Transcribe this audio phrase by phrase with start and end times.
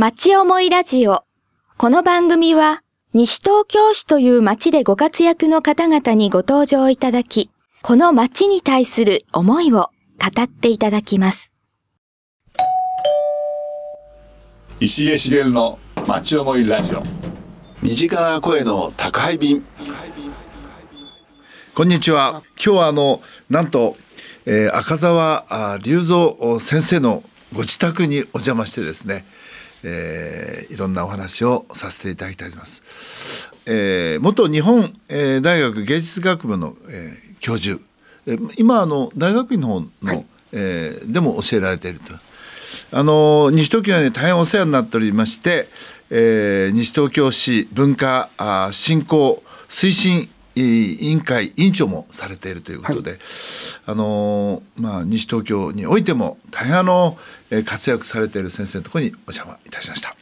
[0.00, 1.24] 町思いラジオ。
[1.76, 7.50] この番組は、西東京市という町でご活躍の方々にご登場いただき、
[7.82, 9.90] この町に対する思いを
[10.20, 11.52] 語っていただきます。
[14.78, 17.02] 石江茂の町思いラジオ
[17.82, 19.64] 身近な声の宅配便
[21.74, 22.44] こんにちは。
[22.54, 23.20] 今日はあの
[23.50, 23.96] なんと、
[24.46, 29.24] えー赤澤あ隆三先生のご自宅にお邪魔してですね、
[29.84, 33.50] えーいろんなお話をさせていただきたいと思います。
[33.66, 37.80] えー元日本、えー大学芸術学部の、えー教授、
[38.26, 39.88] えー今あの大学院の方の、
[40.52, 42.14] えーでも教えられていると。
[42.92, 45.68] あの西東京に大変お世話になっておりまして、
[46.10, 50.28] えー西東京市文化あ振興推進えー
[50.58, 53.18] 委員会委員長もされているということで、
[53.86, 57.16] あのまあ西東京においても大変あの、
[57.50, 60.14] えー活躍されている先生のところにお邪魔いたしました。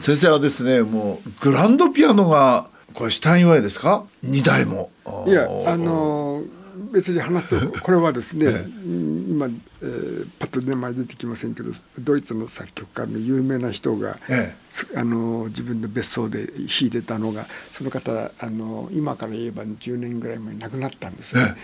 [0.00, 4.90] 先生はですねもうグランドピアノがこれシュタインワイですか？2台も。
[5.26, 6.42] いやあの
[6.92, 8.50] 別に話すとこれはですね、う
[8.88, 14.54] ん今、えーパッと名前出てきませんけどドイツの作曲家の有名な人が、え
[14.96, 21.56] あの自分の別荘で弾いてたのがその方あの今から言えば10年ぐらい前に亡くなったんですね。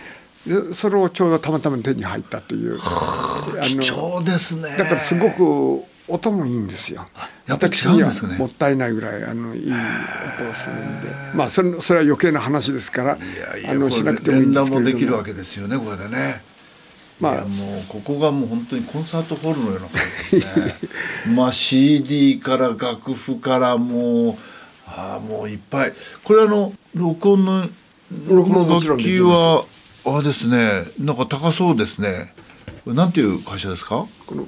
[0.45, 4.69] でそれをちょうどたまたま手に入ったというあ貴重ですね。
[4.77, 7.07] だからすごく音もいいんですよ。
[7.47, 14.79] やっぱり違うんですかねもったいないぐらいあのいい音をするんで、まあそれそれは余計な話ですから、いやいやあのしなくてもいいんですけも。
[14.79, 16.43] 連弾もできるわけですよねこれでね。
[17.19, 20.75] まあもうここがもう本当にコンサートホールのような感じですね。
[21.33, 24.35] まあ CD から楽譜からもう
[24.85, 25.93] ああもういっぱい。
[26.23, 27.69] これあの録音の
[28.27, 29.65] 録音もちろん楽器は
[30.05, 32.33] あれですねなんか高そうですね。
[32.85, 34.05] なんていう会社ですか？
[34.27, 34.45] この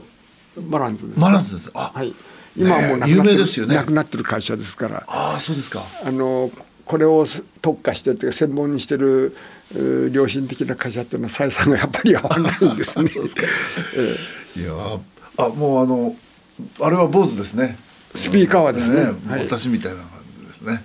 [0.61, 1.19] マランズです。
[1.19, 1.71] マランズです。
[1.73, 2.13] あ、はい。
[2.57, 5.83] 今はもうなくなって有名るですよねなくなってる会社ですから、ああそうですか。
[6.03, 6.49] あの
[6.85, 7.25] これを
[7.61, 9.35] 特化してというか専門にしてる
[10.11, 13.11] 良心的な会社っていうのは採算がやっぱり合わないんですね。
[14.55, 14.99] えいやー
[15.37, 16.15] あもうあの
[16.81, 17.77] あれは坊主ですね。
[18.15, 20.09] スピーカーはですねはい私みたいな感
[20.41, 20.83] じですね。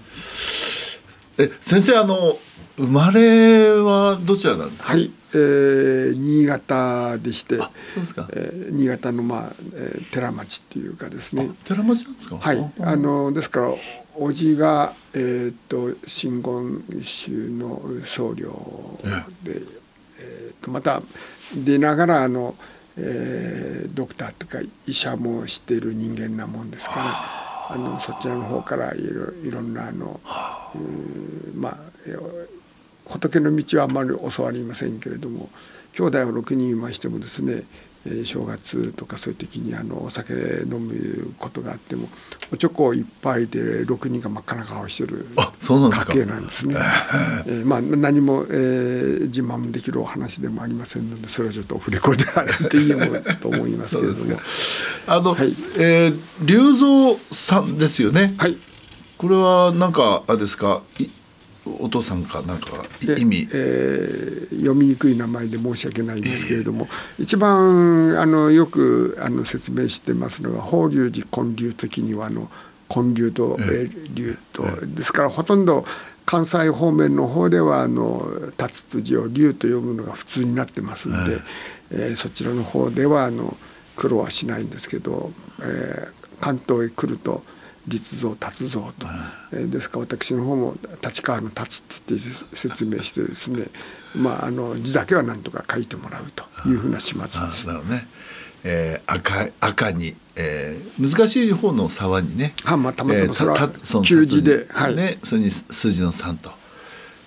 [1.38, 2.36] え先生あの
[2.82, 4.92] 生まれはどちらなんですか？
[4.94, 8.28] えはい、えー新潟でして、そうですか。
[8.32, 11.48] えー新潟のまあ、えー寺町っていうかですね。
[11.64, 12.38] 寺町なんですか？
[12.38, 13.72] はい、あのですから
[14.16, 18.50] 叔父が、えー、と真言宗の僧侶
[19.44, 19.62] で、
[20.18, 21.02] えー、とまた
[21.54, 22.56] 出ながらあの、
[22.96, 27.02] えードクターとか医者もしている人間なもんですから
[27.70, 30.20] あのそちらの方からいろいろんなあの、
[30.74, 32.51] うーまあえー
[33.12, 35.48] 仏の道はあんまり教わりませんけれども
[35.92, 37.64] 兄弟を6人いましてもですね
[38.04, 42.08] えー正月とかそういう時にあのお酒飲むことがあっても
[42.52, 45.26] おちょこ一杯で6人が真っ赤な顔してる
[45.60, 46.74] 家系なんですね。
[47.46, 53.06] えーまあ何も、えー自慢できるお話でもありませんのでそれはちょっとオフレコであれっていいも
[53.40, 54.40] と思いますけれども。
[55.06, 58.34] あの、はいえー龍蔵さんですよね。
[58.36, 58.58] はい
[59.16, 60.82] これはなんかあれですか。
[61.66, 62.66] いお父さんかなんか
[63.04, 63.48] で意味？
[63.52, 66.86] えー読みにくい名前で申し訳ないんですけれども、
[67.18, 72.48] 一番あのよくあの説明してますのが法隆寺建立的にはあの
[72.88, 74.12] 建立とええ。
[74.14, 75.84] ーですからほとんど
[76.24, 78.24] 関西方面の方ではあの
[78.58, 81.38] 立つ字を龍と読むのが普通になってますんで、
[81.90, 83.56] えーそちらの方ではあの
[83.96, 87.42] 苦労はしないんですけど、えー関東へ来ると
[87.88, 89.06] 立像立像と、
[89.52, 93.66] えーですから私の方も立川の立って言って説明してですね、
[94.14, 97.66] まあ、あの字だけはなんとか書いてもらうというふうな始末あです。
[97.66, 98.06] なるほどね。
[98.64, 102.54] えー、赤赤に、えー、難しい方の沢にね。
[102.62, 106.52] はまあたまたま旧字で辰にね、それに数字の三と。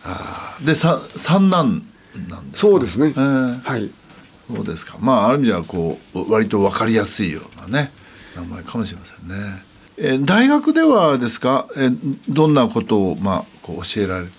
[0.06, 1.86] あーで三三男
[2.30, 2.72] なんですか？
[2.72, 3.92] そうですね、えーはい
[4.48, 4.98] そうですか。
[5.02, 7.92] まあある意味ではこう割とわかりやすいようなね
[8.38, 9.36] 名前かもしれませんね。
[9.98, 11.68] えー大学ではですか？
[11.78, 14.32] えーどんなことをまあこう教えられて？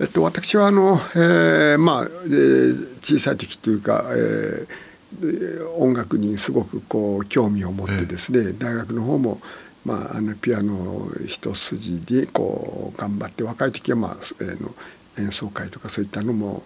[0.00, 4.68] えっと、私はあの、えーまあ、えー小さい時というか、えー
[5.12, 9.42] で音楽にすごくこう興味を持ってですね、大学の方も、
[9.84, 14.74] まあ、あのピアノ一筋でこう頑張って若い時は、まあえーの
[15.18, 16.62] 演奏会とかそういったのも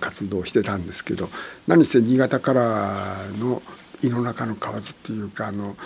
[0.00, 1.28] 活動してたんですけど
[1.66, 3.60] 何せ新潟からの
[4.02, 5.76] 井の中の蛙っていうかあの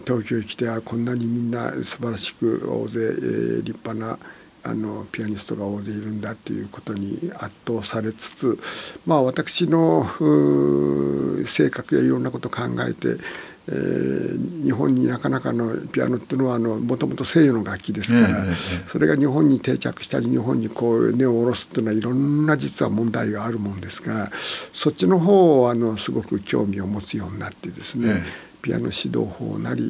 [0.00, 4.18] 東京へ来てあこんなにみんな素晴らしく大勢、えー立派な
[4.66, 8.58] あのピアニストが大勢いるんだっていうことに圧倒されつつ
[9.04, 10.06] まあ私の
[11.46, 13.22] 性格やいろんなことを考えて、
[13.68, 18.44] えー、日本になかなかのピアノっていうのはもともと西洋の楽器ですから、
[18.86, 24.30] それが日本に定着したり日本にこう根を下ろすっていうのはいろんな実は問題があるもんですから
[24.72, 28.22] そっちの方をあのすごく興味を持つようになってですね、
[28.64, 29.86] ピアノ指導法なり、え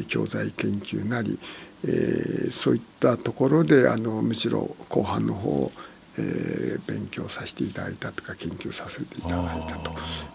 [0.00, 1.38] ー、教材研究なり、
[1.86, 5.72] えー、そういったところであのむしろ後半の方を
[6.16, 9.92] えー、勉強させていただいたとか研究させていただいたと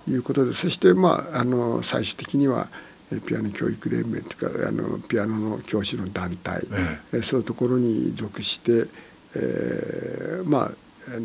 [0.09, 2.68] いうことでそしてまああの最終的には
[3.25, 6.68] ピアノ教育連盟というかあのピアノの教師の団体、
[7.13, 8.88] ええ、そういうところに属して、
[9.36, 10.71] えー、まあ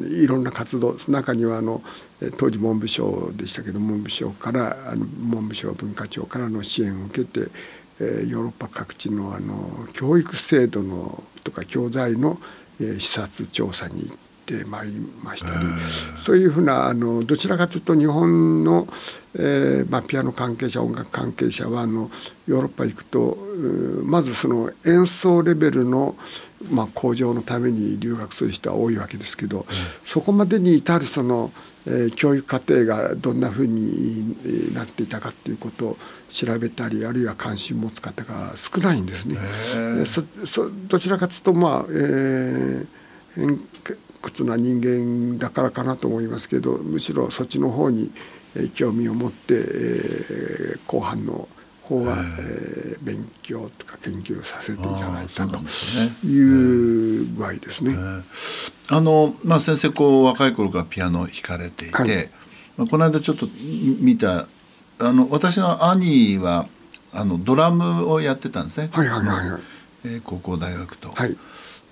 [0.08, 1.82] いろんな活動中にはあの
[2.30, 7.50] 当時文部省でしたけど文部省からあの文部省文化庁からの支援を受けて、
[8.00, 12.38] えー、ヨーロッパ各地のあの教育制度のとか教材の、
[12.80, 15.66] えー、視察調査に行ってまいりましたり
[16.16, 18.86] そういうふうなあのどちらかというと日本の、
[19.34, 22.10] えーまあ、ピアノ関係者音楽関係者はあの
[22.46, 23.38] ヨーロッパ行くと
[24.04, 26.14] まずその演奏レベルの、
[26.70, 29.64] まあ、向上のために留学する人は多いわけですけど、うん、
[30.04, 31.73] そこまでに至るその、えー、
[32.16, 35.96] 教育過程がどんなふうになっていたかということを
[36.30, 39.36] 調べたりあるいは関心を持つ方が少ないんですね。
[40.06, 43.60] そそどちらかというとまあ、えー、
[44.22, 48.10] 屈な人間だからかなと思いますけどむしろそっちの方に
[48.72, 51.48] 興味を持って、えー、後半の
[51.84, 55.58] 方は、えー、勉強とか研究させていただいたと
[56.26, 57.94] いう具合ですね。
[58.90, 62.30] あのまあ、先生こう若い頃からピアノ弾かれていて、はい、
[62.76, 63.46] まあ、この間ちょっと
[64.00, 64.46] 見た
[64.98, 66.66] あの私の兄は
[67.12, 69.60] あのドラムをやってたんですね、はいはいはいはい。
[70.04, 71.10] えー、高校大学と。
[71.10, 71.36] はい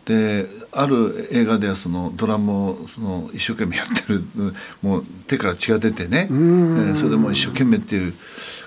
[0.04, 4.24] である映画ではそのドラムをその一生懸命やってる
[4.82, 8.14] もう手から血が出てね、えー、それでも一生懸命っていう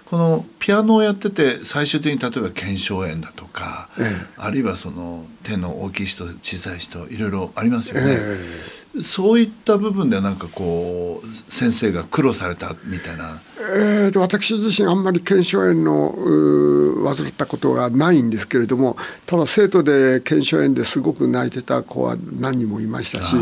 [0.05, 8.05] このピアノをやってて最終的に例えば腱鞘炎だとか、ええ、あるいはその手の大きい人小さい人いろいろありますよね。
[8.07, 13.41] えそういった部分ではなんかこう先生が苦労されたみたいな。
[13.57, 18.95] えーと、私自身あんまり腱鞘炎の患ったことはないんですけれども
[19.25, 23.35] ただ生徒で腱鞘炎ですごく泣いてた子は何人もいましたし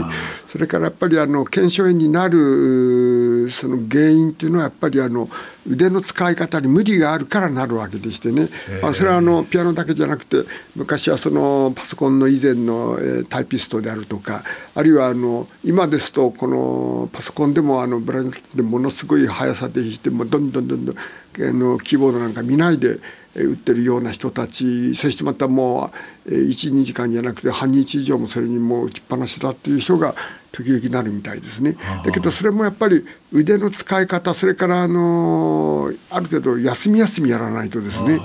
[0.48, 5.30] それからやっぱりあの腱鞘炎になるその原因っていうのはやっぱりあの
[5.68, 8.50] 腕の使い方に無理があるからなるわけでしてね、
[8.82, 10.38] まあ、それはあのピアノだけじゃなくて
[10.76, 12.98] 昔はそのパソコンの以前の
[13.30, 14.44] タイピストであるとか
[14.76, 21.00] あるいはあの今ですとこのパソコンでもあのブランケットでものすごい速さで弾いてもどんどんどんどんあ
[21.40, 23.00] のキーボードなんか見ないで
[23.36, 25.92] 打ってるような人たちそしてまたも
[26.26, 30.14] う12時間じゃなくて半日以上もそれにもう打ちっぱなしだっていう人が
[30.52, 31.76] 時々なるみたいですね。
[32.06, 38.20] だけどそれもやっぱり腕の使い方それからあのある程度休み休みやらないとですね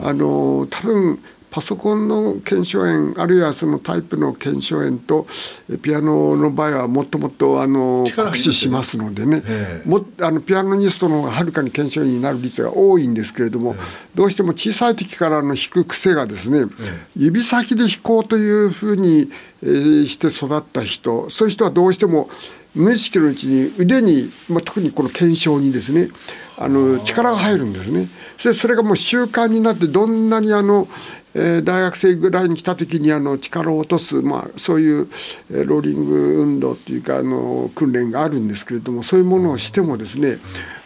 [0.00, 1.18] あの多分
[1.52, 5.26] パソコンの腱鞘炎あるいはそのタイプの腱鞘炎と
[5.82, 9.42] ピアノの場合はもっともっとあの酷使しますのでね。
[9.84, 13.76] もあのピアノニストの方がはるかに腱鞘炎になる率が多いんですけれども
[14.14, 16.64] どうしても小さい時からの弾く癖がですね
[17.14, 19.30] 指先で弾こうというふうに
[20.06, 22.30] して育った人そういう人はどうしても
[22.74, 26.08] 無意識のうちに腕に、まあ、特にこの腱鞘にですね
[26.58, 28.08] あの力が入るんですね。
[28.38, 30.88] そそれがもう習慣になってどんなにあの
[31.34, 35.08] えー、大学生ぐらいに来た時にあの力を落とす、まあ、そういう、
[35.50, 40.38] えー、ローリング運動っていうかあの訓練があるんですけれどもそういうものをしてもですね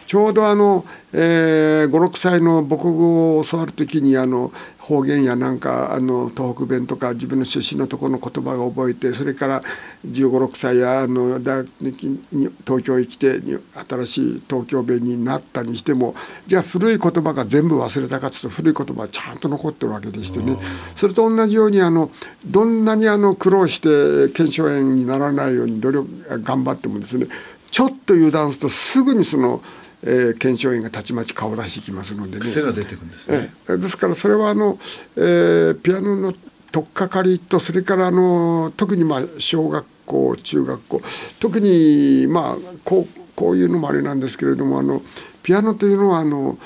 [0.05, 4.53] ちょうどあの、えー、56歳の母国語を教わる時にあの
[4.87, 9.61] 方言やなんかあの東北弁とか自分の出身のところの言葉を覚えてそれから
[10.07, 13.41] 1 5 6歳やあの大学に東京へ来て
[13.89, 16.15] 新しい東京弁になったにしても
[16.45, 20.57] じゃあ古い言葉が全部忘れたかというと古い言葉はちゃんと残ってるわけでしてね。
[20.95, 22.09] それと同じようにあの
[22.45, 27.27] どんなにあの苦労して腱鞘炎にならないように努力頑張ってもですね
[27.71, 29.61] ちょっと油断するとすぐにその
[30.03, 32.39] えー、腱鞘炎がたちまち顔出してきますのでね。
[32.39, 34.77] 癖が出てくるんですね、えー、ですからそれはあの、
[35.15, 36.33] えー、ピアノの
[36.71, 41.01] 取っかかりとそれからあの特にまあ小学校中学校
[41.39, 45.01] 特にまあこうこういうのもあれなんですけれどもあの
[45.43, 46.57] ピアノというのはあの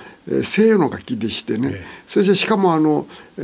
[0.43, 1.85] 西洋の楽器でしてね、え。
[2.07, 3.07] そしてしかもあの、
[3.38, 3.41] え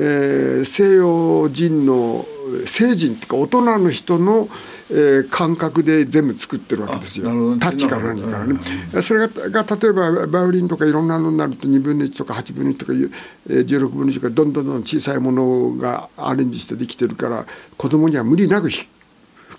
[0.62, 2.25] ー、西洋人の
[2.66, 4.50] 成人っていうか大人の人の、
[4.89, 7.25] えー、感覚で全部作ってるわけですよ。
[7.58, 13.12] タッチから何からね、それがが例えばバイオリンとかいろんなのになると2分の1とか8分の1とかいう、
[13.50, 17.46] えー、16分の1とかどんどんどん小さいものがアレンジしてできてるから
[17.77, 18.97] 子供には無理なく吹吹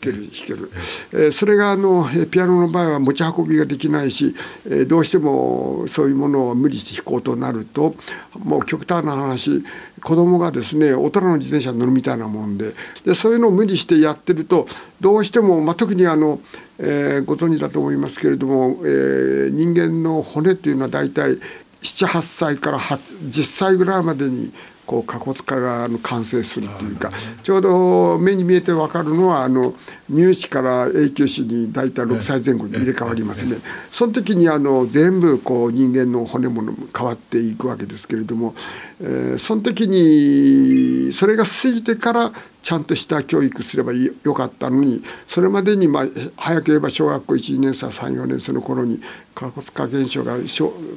[0.01, 0.71] ける弾ける、
[1.13, 4.35] えー、それがあのピアノの場合は持ち運びができないし、
[4.67, 7.95] えー、どうしてもそういうものを無理して弾こうとなると
[8.39, 9.63] もう極端な話
[10.03, 12.73] 子供がですね大人の自転車に乗るみたいなもんで
[13.05, 14.67] でそういうのを無理してやってると
[15.01, 16.41] どうしても、まあ、特にあの、
[16.79, 21.39] えー、ご存知だと思いますけれども、えー、人間の骨っていうのは大体
[21.83, 24.53] 78歳から10歳ぐらいまでに
[24.89, 29.75] こう過骨化が完成するというかちょうど目に見えて分かるのはあの
[30.11, 33.59] 乳歯から永久歯に大体6歳前後に入れ替わりますね。
[33.91, 36.63] その時にあの全部こう人間の骨も
[36.97, 38.55] 変わっていくわけですけれども、
[39.01, 42.33] えー、その時にそれが過ぎてから
[42.69, 49.01] ちゃんとした教育すればよかったのにそれまでに、まあ、早ければ小学校12年生34年生の頃に
[49.35, 50.37] 過骨化現象が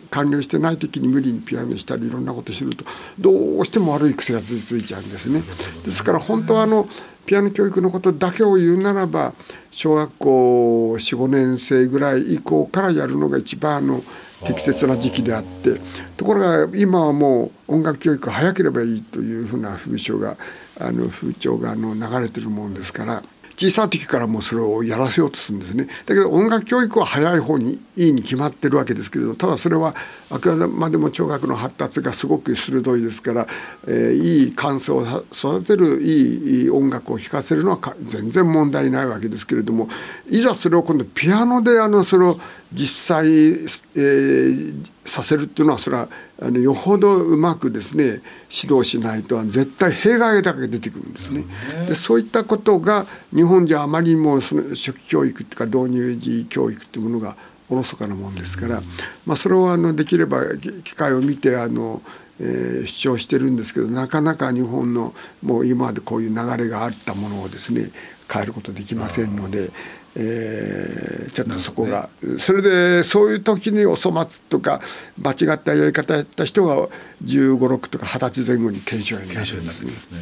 [0.10, 2.84] 完了してない時に無理にピアノしたりいろんなことすると
[3.20, 5.44] どうしても悪い癖が続いちゃうんですね。
[5.86, 6.90] ですから本当はあの
[7.32, 9.34] ピアノ教育のことだけを言うならば
[9.72, 14.04] 小学校45年生ぐらい以降からやるのが一番の
[14.44, 15.80] 適切な時期であって
[16.18, 20.36] ところが今はもう音楽教育早ければいいというふうな風潮が
[20.78, 23.24] あの風潮があの流れてるもんですから
[23.62, 25.86] 小さい時からもうそれをやらせようとするんですね。
[26.08, 29.94] だけど音楽教育は早い方にいいに決まってるわけですけれどただそれは
[30.32, 33.48] あくまでも聴覚の発達がすごく鋭いですから、
[33.88, 39.90] えー、いい感想を育てるいい音楽を弾かせるのは全然問題ないわけですけれども
[40.28, 42.40] いざそれを今度ピアノであのそれを
[42.74, 46.08] 実際、えー、させるっていうのはそれは
[46.42, 51.44] あのよほどうまくですね指導しないと絶対弊害だけ出てくるんですね。
[51.88, 57.36] でそういったことが日本じゃあまりにもその初期教育っていうか導入時教育っていうものが
[57.70, 58.82] おろそかなもんですから、
[59.26, 60.44] まあ、それをあのできれば
[60.84, 62.02] 機会を見てあの、
[62.40, 65.14] えー、主張してるんですけどなかなか日本の
[65.44, 67.92] もう今までこういう流れがあったものをですね
[68.32, 69.72] 変えることできませんので。
[70.16, 74.82] えー、ちょっとそこが、ね、それでそういう時にお粗末とか
[75.18, 76.88] 間違ったやり方やった人が
[77.24, 79.62] 1 5 6とか二十歳前後に検証になる。
[79.62, 80.20] んですね。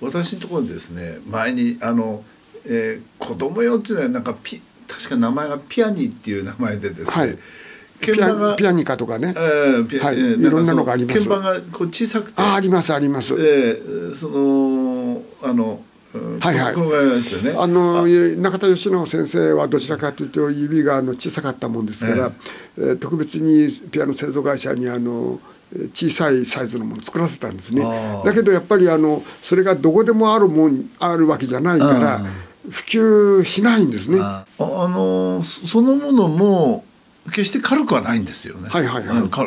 [0.00, 2.24] 私のところでですね前にあの、
[2.66, 7.38] えー、子供用っていうのはなんかピ確か名前がピアニっていう名前でですね、はい。
[8.00, 11.18] ピアピアニカとかね、えーはい、いろんなのがあります。
[11.18, 15.82] 鍵盤がこう小さくてあありますあります、えー、そのあの
[16.40, 16.76] はいはい。
[17.44, 22.32] ね、あの中田義直先生はどちらかというと指があの小さかったもんですから、
[22.78, 25.38] えー、特別にピアノ製造会社にあの
[25.92, 27.84] 小さいサイズのものを作らせたんですね。
[28.24, 32.20] だけどやっぱりあのそれがどこでもあるもんあるわけじゃないから。
[32.70, 34.20] 普及しないんですね。
[34.20, 36.84] あのそのものも
[37.26, 38.68] 決して軽くはないんですよね。
[38.68, 39.22] はいはいはい。
[39.22, 39.44] だか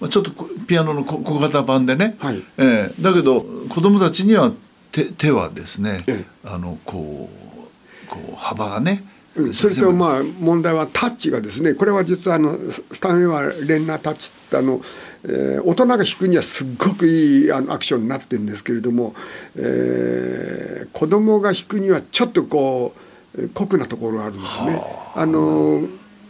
[0.00, 0.30] らちょっと
[0.66, 2.16] ピアノの小型版でね。
[2.18, 2.42] はい。
[2.56, 4.52] えー、だけど子供たちには
[4.92, 9.04] 手手はですね、ええ、あのこうこう幅がね
[9.52, 14.80] それとまあ問題はタッチがですねこれは実はあのスタンウェイはレンナータッチってあの、
[15.24, 19.14] えー、大人が弾くにはすっごくいいあのアクションになってるんですけれども、
[19.56, 22.94] えー、子供が弾くにはちょっとこ
[23.36, 24.82] う酷なところがあるんですね。
[25.14, 25.82] あの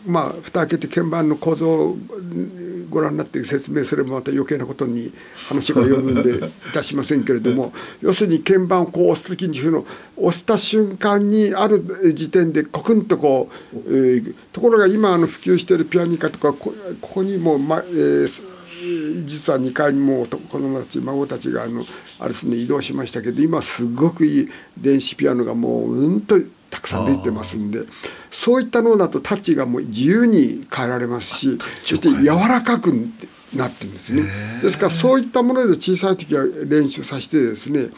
[0.06, 1.96] まあ蓋開けて鍵盤の構造
[2.88, 5.12] ご覧になって説明すればまた余計なことに
[5.48, 11.82] 話が及ぶんでいたしませんけれども 要するに鍵盤をこう押す時にその押した瞬間にある
[12.14, 21.84] 時点でコクンとこう、えー、ところが今あの普及しているピアニカとかここにも、まえー、実は2階にも子供たち孫たちがあの
[22.20, 26.36] あれですね移動しましたけど今すごくいい電子ピアノがもううんと
[26.70, 27.80] たくさん出てますんで
[28.30, 32.92] そういったのだとタッチがもう自由に変えられますしそして柔らかく
[33.54, 34.22] なってるんですね
[34.62, 37.88] ですからそういったもので小さい時は練習させてですね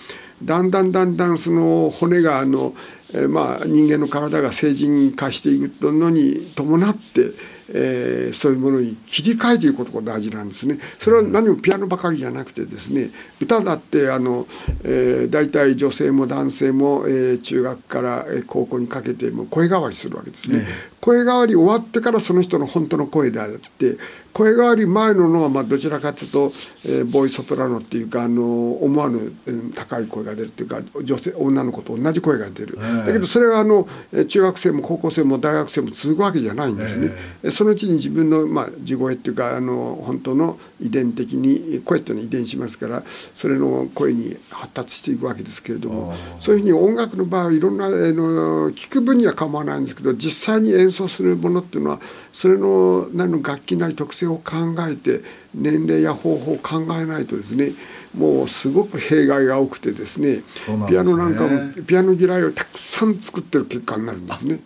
[0.43, 2.75] だんだんだんだんその骨があの、
[3.13, 7.31] えー、まあ人間の体が成人化していくのに伴って
[7.73, 10.79] えー、そういうものに切り替えていくことが大事なんですね。
[10.99, 13.11] それは何もピアノばかりじゃなくてですね
[13.41, 14.47] 歌だってあの、
[14.85, 20.67] えー、大体女性も男性も、えー、中学から高校にかけても声変わりするわけですね。
[21.01, 23.97] 声変わり終わってからその人の本当の声であって
[24.33, 26.53] 声変わり前ののはまあどちらかというと、
[26.87, 29.33] えー、ボーイソプラノっていうかあの思わぬ
[29.75, 33.89] 高い声が出るっていうか女性女の子と同じ声が出る、だけどそれはあの
[34.29, 37.11] 中学生も高校生も大学生も続くわけじゃないんですね。
[37.51, 43.03] そのうちに自分の、まあ、地声っていうかあの本当の遺伝的に声っていうのは遺伝しますから
[43.35, 52.01] それの声に発達していくわけですけれどもそういうふうに音楽の場合いろんなあの聞く分には構わないんですけど実際に演演奏するものっていうのは
[52.33, 55.21] それの何の楽器なり特性を考えて
[55.55, 57.73] 年齢や方法を考えないとですね
[58.17, 60.43] もうすごく弊害が多くてですねね
[60.89, 64.61] ピアノなんかもピアノ嫌いをたくさん作ってる結果になるんですね。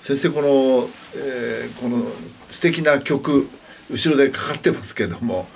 [0.00, 2.04] 先生この、えーこの
[2.50, 3.48] 素敵な曲
[3.90, 5.46] 後ろでかかってますけども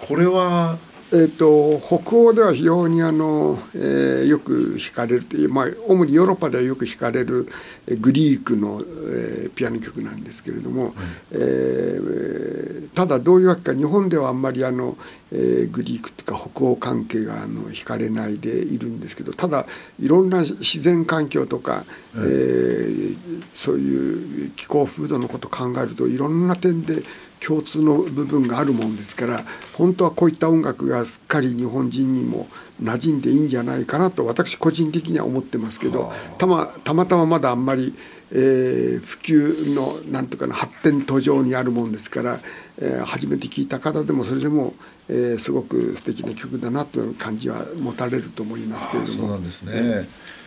[0.00, 0.78] これは
[1.10, 7.48] えー、と北欧では非常にあの、えーよく弾かれるという、まあ、主にヨーロッパではよく弾かれる
[7.86, 10.94] えーグリークの、えーピアノ曲なんですけれども、
[11.32, 14.96] えーただどういうわけか日本ではあんまりあの、
[15.32, 19.64] えーグリークというか北欧関係があの弾かれないでいるんですけどただ
[20.00, 21.84] いろんな自然環境とか、
[22.16, 23.16] えー
[23.54, 27.02] そういう気候風土のことを考えるといろんな点で
[27.44, 32.48] 共通の部分があるもんですから本当はこういった音楽がすっかり日本人にも
[32.82, 37.94] 馴染んでいいんじゃないかなと私個人的には思ってますけどたまたまたままだあんまり、
[38.32, 42.40] えー普及のなんとかの発展途上にあるもんですから、
[42.78, 44.74] えー初めて聴いた方でもそれでも、
[45.08, 49.18] えーすごく素敵な曲だなという感じは持たれると思いますけれども。
[49.18, 49.72] そうなんですね。
[49.74, 50.38] えー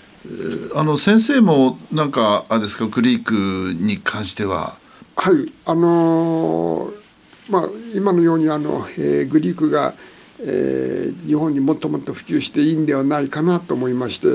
[0.76, 4.78] あの先生もなんかあれですかグリークに関しては
[5.16, 7.02] はいあのー
[7.50, 9.94] まあ今のようにあの、えーグリークが、
[10.40, 14.28] えー日本にもっともっと普及していいんではないかなと思いまして、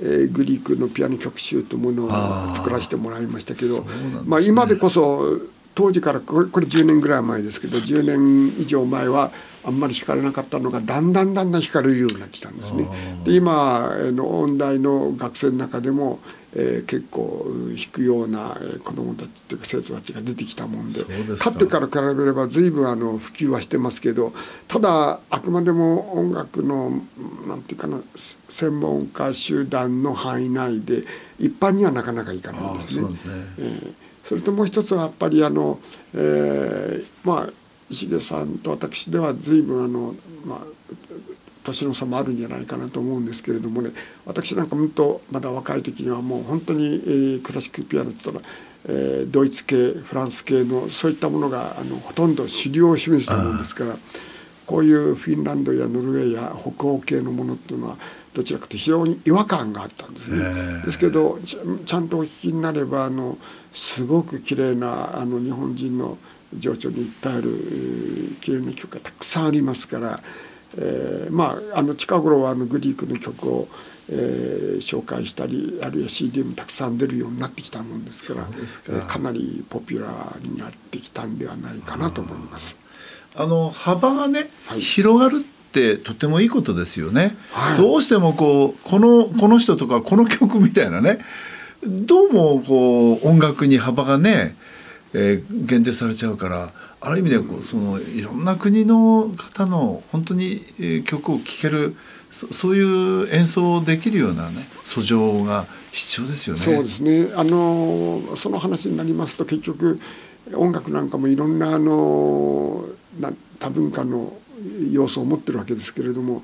[0.00, 2.04] えーグリークのピアノ曲集というもの
[2.50, 3.84] を作らせてもらいましたけど、
[4.24, 5.38] まあ、今でこそ
[5.74, 9.30] 当時からこれこれ10年ぐらい前ですけど10年以上前は
[9.64, 12.88] あんまり弾かれなかったのがだんだんだんだん弾かれるようになってきたんですね。
[13.24, 16.20] で今あの音大の学生の中でも、
[16.54, 21.00] えー結構うん弾くようなえー子どもたちっていうか生徒たちが出てきたもんで
[21.38, 24.32] かかってから比べれば随分あの普及はしてますけど
[24.68, 26.90] ただあくまでも音楽の
[27.46, 31.04] なんていうかなす専門家集団の範囲内で
[31.38, 33.02] 一般にはなかなかいかないんですね。
[33.02, 33.08] そ
[33.58, 33.92] えー
[34.22, 35.80] それともう一つはやっぱりあの、
[36.14, 37.52] えーまあ
[37.90, 40.14] 石毛さんと私では随分あの、
[40.44, 40.58] まあ、
[41.62, 43.90] 年の差もあるんじゃないかなと思うんですけれどもね
[44.26, 48.46] 私なんか本当まだ若い時にはもう本当に、えークラシックピアノって言ったら、
[48.88, 53.96] えードイツ系フランス系のそういったものがあのほとんど主流を示したものですから
[54.66, 57.96] こういうフィンランドやノルウェーや北欧系のものっていうのは
[58.34, 60.82] どちらかというと非常に違和感があったんですね。
[60.84, 63.36] ですけどちゃんとお聞きになればあの
[63.72, 66.16] すごく綺麗なあの日本人の
[66.56, 70.20] 情緒に訴えるえー綺麗な曲がたくさんありますから、
[70.78, 73.68] えーまああの近頃はあのグリークの曲を、
[74.08, 78.50] えー紹介したりあるいは CD もたくさん出るようになってきたもんですからか。
[78.88, 82.76] えーかなりポピュラーになってきたんではないかなと思います。
[83.36, 84.80] あの幅がね、はい。
[84.80, 87.78] 広がるってとてもいいことですよね、はい。
[87.78, 91.20] どうしてもこうこのこの人とかこの曲みたいなね
[91.86, 94.56] どうもこう音楽に幅がね、
[95.14, 96.70] えー限定されちゃうから
[97.00, 101.96] ある意味でこうそのいろんな国の方の本当に曲を聴ける
[102.30, 106.60] そういう演奏できるようなね訴状が必要ですよね。
[106.60, 109.98] そうですねあのその話になりますと結局
[110.54, 112.84] 音楽なんかもいろんなあの
[113.18, 114.32] な多文化の
[114.90, 116.42] 要素を持ってるわけですけれども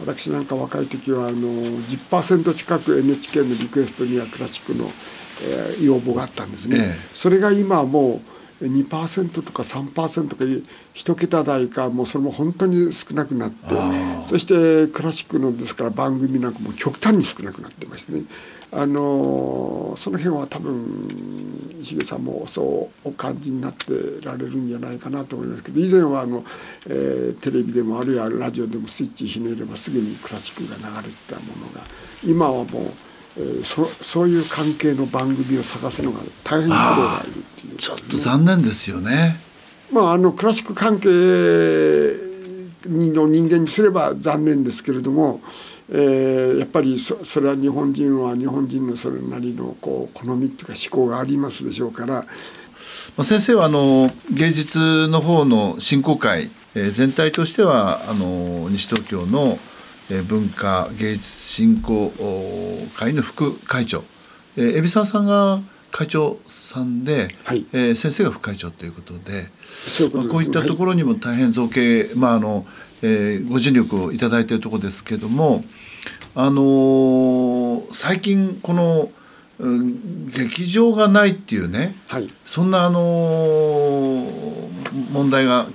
[0.00, 4.90] 私なんか若い時はあの10%近く NHK のリクエストにはクラシックの、
[5.42, 6.76] えー要望があったんですね。
[6.78, 6.94] ええ。
[7.14, 8.20] それが今はも
[8.60, 10.44] う2%とか3%とか
[10.94, 13.74] 一桁台かもうそれも本当に少なくなって
[14.26, 18.22] そしてクラシックのですから番組なんかも極端に少なくなってましてね。
[18.72, 26.44] あのその辺は多分石毛さんもそうお感じになってられるんじゃないかなと思いますけど以前はあの、
[26.88, 31.86] えーテレビでもあるいはラジオでもスイッチひねればすぐにクラシックが流れてたものが
[32.24, 32.92] 今はもう、えー
[33.64, 39.40] そそういう関係の番組を探すのが大変な苦労がいるっていう、ちょっと残念ですよね。
[39.92, 41.08] まあ、あのクラシック関係
[42.88, 45.40] の人間にすれば残念ですけれども、
[45.90, 52.14] えーやっぱりそそれは日本人は日本人のそれなりのこう好みっていうか思考がありますでしょうから
[53.16, 59.75] まあ、先生はあの芸術の方の振興会、えー全体としてはあの西東京の、えー
[60.28, 64.04] 文化芸術振興お会の副会長、
[64.56, 67.64] えー、海老沢さんが会長さんで、はい。
[67.72, 72.66] えー先生が副会長ということでそういうことですまあこういったところにも大変造形、まああの
[73.02, 75.64] えーご尽力をいただいているところですけども、
[76.34, 79.10] あのー最近この、
[79.58, 82.28] うん劇場がないっていうね、はい。
[82.44, 85.66] そんなあのー問題が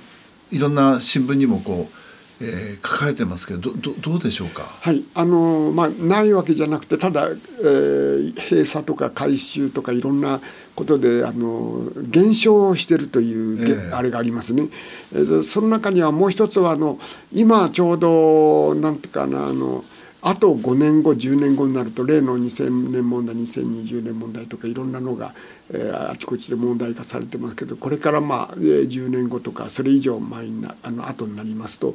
[0.52, 2.01] いろんな新聞にもこう、
[2.42, 4.62] えー、書かれてますけどどどうでしょうか？
[4.80, 10.40] はいあのまあないわけじゃなくてただ、えー、閉鎖とか改修とかいろんな
[10.74, 14.68] ことであの減少してるという、えー、あれがありますね。
[15.12, 16.98] えー、その中にはもう一つはあの
[17.32, 19.84] 今ちょうどなんていうかなあの
[20.24, 25.61] あと5年後10年後になると例の2000年問題2020年問題とかいろんなのが、えー、
[26.10, 31.94] あちこちで問題化されてますけどこれからまあ10年後とかそれ以上前になあの後になりますと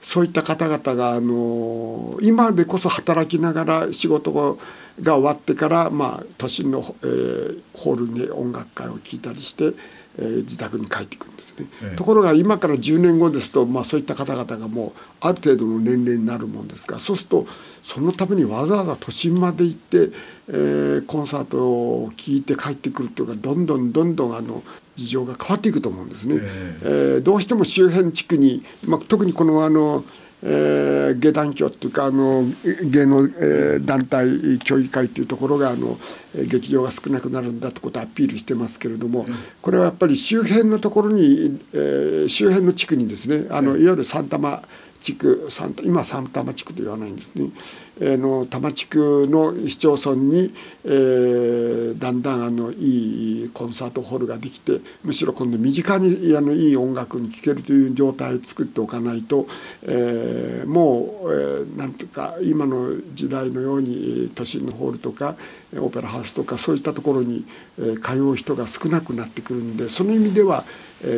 [0.00, 9.72] そういった方々があの今でこそ働きながら仕事が終わってからまあ都心の、えー、ホールに音楽会を聴いたりして。
[10.18, 17.46] えー、自宅に帰ってくるんですね、ええ、ところが今から10年後ですと、まあ、そういった方々がもうある程度の年齢になるもんですからそうすると
[17.82, 20.10] そのためにわざわざ都心まで行って、
[20.48, 24.62] えー、コンサートを聴いて帰ってくるというかどんどんどんどんあの
[24.96, 26.36] 事情が変わっていくと思うんですね。
[26.40, 26.78] え。
[26.82, 30.04] えー、どうしても周辺地区に、まあ、特にこのあの
[30.42, 32.44] えー、下段教っていうかあの
[32.84, 35.98] 芸能、えー、団体協議会っていうところがあの
[36.34, 39.26] 劇場が少なくなるんだってことをアピールしてますけれども
[39.62, 44.62] これはやっぱり周辺のところに、えー、周辺の地区にですねあのいわゆる三玉
[45.06, 45.48] 地区
[45.84, 47.50] 今三玉地区と言わないんですね。
[47.98, 50.52] えの多摩地区の市町村に、
[50.84, 59.46] えー、だんだんあのいいコンサートホールができてむしろ今度身近にあのいい音楽に聴けるという状態を作っておかないと、
[59.84, 65.36] えー、もう、えー、なんていうか今の時代のように都心のホールとか
[65.78, 67.46] オペラハウスとかそういったところに、
[67.78, 70.64] え、通う人が少なくなってくるんでその意味では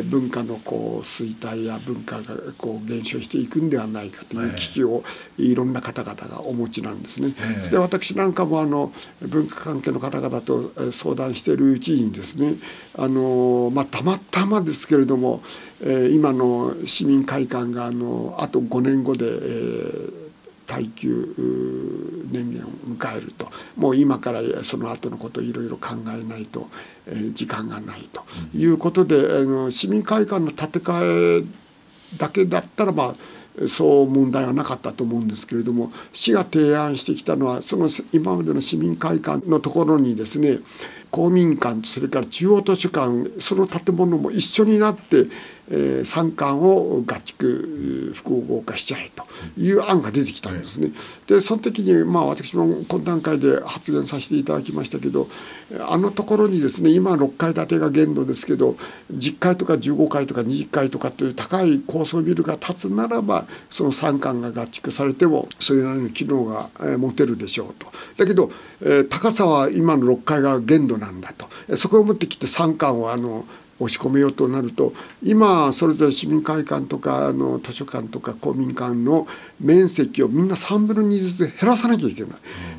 [0.09, 5.03] 文化のこう衰退や文化がこう減少していくんではないかという危機を
[5.37, 7.33] いろんな方々がお持ちなんですね。
[7.71, 12.55] で私なんかもあの文化関係の方々と相談しているうちにですね
[12.97, 15.41] あの、まあ、たまたまですけれども、
[15.81, 20.28] え今の市民会館があのあと5年後で、えー
[20.69, 21.35] 耐久
[22.31, 23.49] 年限を迎えると。
[23.75, 26.69] もう今からその後のことをいろいろ考えないと、
[27.07, 28.23] えー、時間がないと。
[28.55, 31.45] いうことで、あの市民会館の建て替え
[32.17, 40.59] だけだったらまあそう問題はなかったと思うんですけれども市が提案してきたのはその今までの市民会館のところにですね
[41.11, 45.27] 公民館とそれから中央図書館その建物も一緒になって
[45.71, 49.23] えー、三冠を合築複合化しちゃえと
[49.57, 50.91] いう案が出てきたんですね。
[51.27, 55.27] でその時にまあ私も懇談会で発言させていただきましたけど
[55.87, 58.77] あのところにですね今6階建てが限度ですけど
[59.13, 67.87] 10階とか15階とか20階とかという高い高層ビルが建つならばその三冠が合築されてもそれなりの機能が持てるでしょうと。
[68.17, 68.49] だけど、
[68.81, 71.77] えー、高さは今の6階が限度なんだと。
[71.77, 73.45] そこを持ってきて三冠をあの
[73.79, 79.25] 押し込めようとなると今それぞれ市民会館とかあの図書館とか公民館の
[79.59, 82.31] 面積をみんな3分の2ずつで減らさなきゃいけない、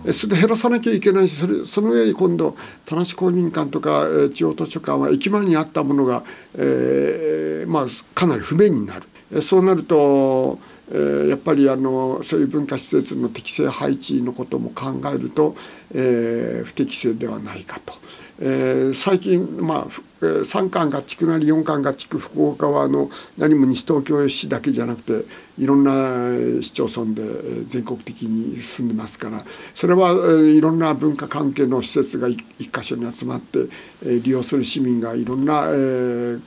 [0.04, 2.54] うん、それで減らさなきゃいけないしそれその上に今度
[2.85, 6.22] 田無公民館とか地方図書館は駅前にあったものが、
[6.56, 9.02] えーまあ、かなり不便になる。
[9.42, 10.59] そうなると
[10.90, 15.57] えー、やっぱりあのそういう文化施設の適正配置のことも考えると、
[15.94, 17.94] えー、不適正ではないかと。
[18.42, 19.87] えー、最近、まあ、
[20.22, 25.26] 3巻合築なり4巻合築福岡はあの何も西東京市だけじゃなくて
[25.59, 32.38] いろんな市町村で全国的に進んでますからそれはいろんな文化関係の施設が一
[32.72, 33.59] 箇所に集まって
[34.03, 36.40] 利用する市民がいろんな、えー、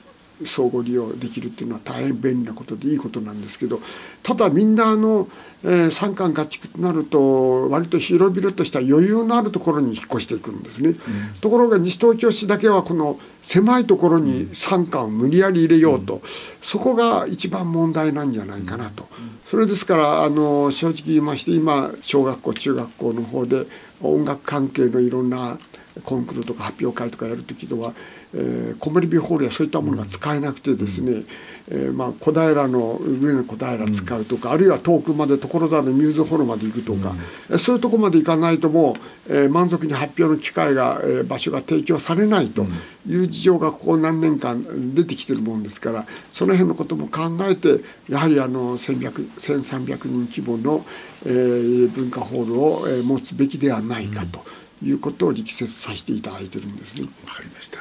[0.46, 3.80] 相互利用できるっていうのは大変便利なことでいいことなんですけど
[4.22, 5.28] ただみんなあの、
[5.64, 10.90] えー、三冠合築となると割と広々とした余裕のあるところに引っ越していくんですね。
[10.90, 10.96] うん、
[11.40, 16.20] ところが西東京市だけはこの狭いところに三冠を無理やり入れようと、うん、
[16.62, 19.08] そこが一番問題なんじゃないかなと。
[19.46, 23.66] それですからあの正直言いまして今小学校中学校の方で
[24.00, 25.58] 音楽関係のいろんな
[26.02, 27.92] コンクールとか発表会とかやる時とは、
[28.34, 31.26] えー、コメリビホールやそういったものが使えなくてですね、うん、
[31.68, 37.14] えー、まあ、小平の上の小平使うとか、うん、あるいは遠くまで所沢のミューズホールまで行くとか、
[37.48, 38.96] うん、そういうとこまで行かないとも
[39.28, 42.66] う、えー、満足に発表の機会が、えー、場所が提供されないと
[43.08, 50.84] いう事情がここ何年間出てきてるもんですからその辺のことも考えてやはりあの1300人規模の、
[51.24, 54.44] えー、文化ホールを、えー、持つべきではないかと。
[54.84, 57.08] いうことを力説させていただいてるんですね。
[57.26, 57.80] わかりました。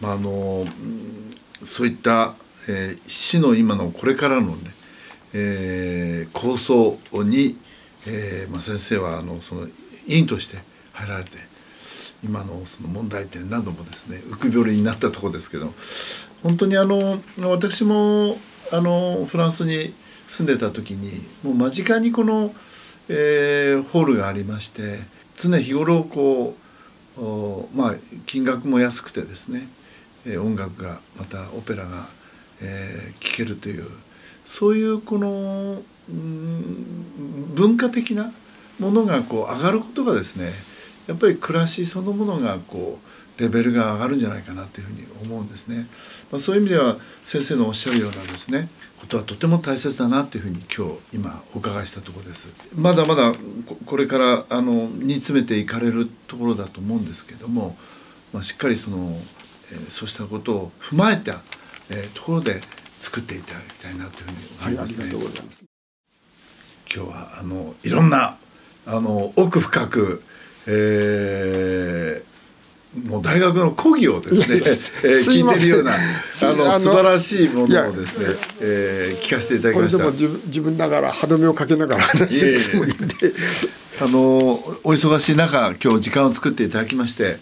[0.00, 0.66] まああの
[1.64, 2.34] そういった、
[2.68, 4.70] えー、市の今のこれからのね、
[5.34, 7.56] えー、構想に、
[8.06, 9.68] えーまあ、先生はあのその
[10.06, 10.58] 委員として
[10.92, 11.30] 入られて
[12.24, 15.72] 今のその問題点などもですね浮く病になったところですけど
[16.42, 18.38] 本当にあの私も
[18.72, 19.94] あのフランスに
[20.28, 22.54] 住んでた時にもう間近にこの、
[23.08, 25.00] えー、ホールがありまして
[25.36, 26.56] 常日頃こ
[27.18, 27.94] うまあ
[28.26, 29.68] 金額も安くてですね、
[30.26, 32.08] えー、音楽がまたオペラが、
[32.60, 33.86] えー、聴けるという
[34.44, 38.32] そういうこの、うん、文化的な
[38.78, 40.52] ものがこう上がることがですね
[41.06, 43.11] やっぱり暮らしそのものがこう
[43.42, 45.88] レベルが上がるんじゃないかなというふうに思うんですね。
[46.30, 48.68] まあ、そういう意味では先生のおっしゃるようなですね
[49.00, 52.48] ことはとても大切だなというふうに今日今お伺いしたところです。
[52.76, 53.32] まだまだ
[53.84, 57.76] これからあの煮詰めていかれるところだと思うんですけども、
[58.32, 59.18] まあ、しっかりその、
[59.72, 61.40] えー、そうしたことを踏まえた、
[61.90, 62.62] えー、ところで
[63.00, 65.68] 作っていただきたいなというふうに思いますね。
[66.94, 68.36] 今日はあのいろんな
[68.86, 70.22] あの奥深く、
[70.66, 72.31] えー、
[73.08, 75.98] もう大学の講義をですね、 えー、聞いてるようなあ
[76.52, 78.26] の素晴らしいものをですね、
[78.60, 80.10] えー、聞かせていただきました。
[80.46, 83.32] 自分ながら歯止めをかけながら話してるつもりで、
[84.00, 84.18] あの
[84.84, 87.38] お忙しい中今日時間を作っていただきまして。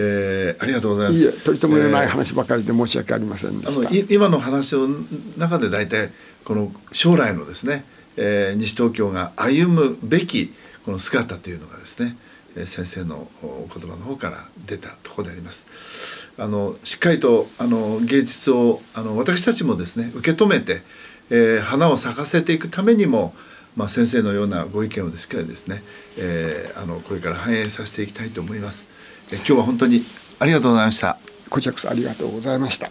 [0.00, 1.24] えー、ありがとうございます。
[1.24, 3.88] いとりともない話ばかりで申し訳ありませんでした。
[3.88, 4.88] えー、今の話の
[5.36, 6.12] 中で大体
[6.44, 7.84] この将来のですね、
[8.16, 12.16] えー、西東京が歩むべきこの姿というのがですね、
[12.66, 16.28] 先生のお言葉の方から出たところであります。
[16.38, 20.82] あのしっかりとあの芸術をあの私たちもですね受け止めて、
[21.30, 23.34] えー、花を咲かせていくためにも、
[23.76, 25.82] まあ、先生のようなご意見をしっかりですね、
[26.16, 28.86] えー、あのこれから反映させていきたいと思います。
[29.30, 30.02] え今日は本当に
[30.38, 31.18] ありがとうございました。
[31.50, 32.90] こちらこそありがとうございました。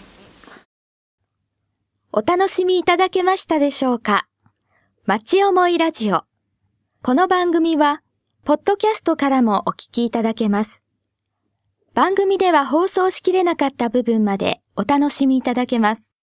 [2.11, 4.27] お楽しみいただけましたでしょうか？
[5.05, 6.23] 町思いラジオ。
[7.03, 8.01] この番組は
[8.47, 10.81] ポッドキャストからもお聞きいただけます。
[11.93, 16.15] 番組では放送しきれなかった部分までお楽しみいただけます。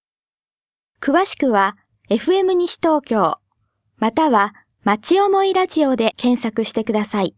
[1.02, 1.76] 詳しくは
[2.08, 3.36] FM 西東京、
[3.98, 7.34] または町思いラジオで検索してください。